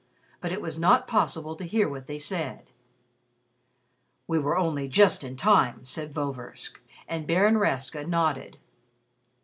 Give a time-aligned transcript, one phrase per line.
[0.39, 2.71] But it was not possible to hear what they said.
[4.25, 8.57] "We were only just in time," said Vorversk, and Baron Rastka nodded.